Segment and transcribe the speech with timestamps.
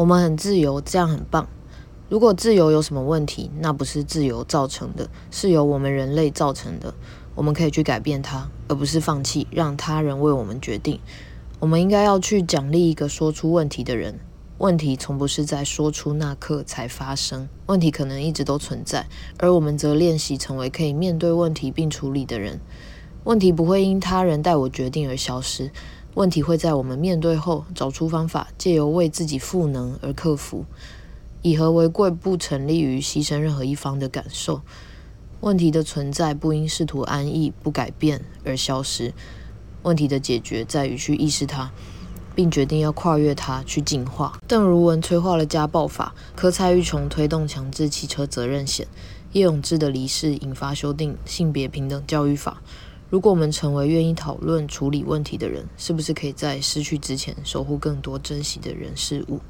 [0.00, 1.46] 我们很自由，这样很棒。
[2.08, 6.94] 如果自由有什么问题，那不是自由造成的，是由我们人类造成的。
[7.34, 10.98] 我们可以去改变它，而不是放弃，让他人为我们决定。
[11.58, 14.18] 我们应该要去奖励一个说出问题的人。
[14.56, 19.06] 问题从不是在说出那刻才发生，问题可能一直都存在，
[19.36, 22.58] 而我们则练习成为可以面对问题并处理的人。
[23.24, 25.70] 问题不会因他人代我决定而消失。
[26.14, 30.64] 问题会在我们面对后找出方法，借由为自己赋能而克服。
[31.42, 34.60] 以和为贵不成立于牺牲任何一方的感受。
[35.40, 39.14] 问题的存在不因试图安逸不改变而消失。
[39.82, 41.70] 问题的解决在于去意识它，
[42.34, 44.38] 并决定要跨越它去进化。
[44.46, 48.86] 邓如文催化了家暴法，柯蔡玉琼推动强制汽车责任险，
[49.32, 52.60] 叶永志的离世引发修订性别平等教育法。
[53.10, 59.40] 如果我们成为愿意讨论、处理问题的人，是不是可以在失去之前守护更多珍惜的人事物？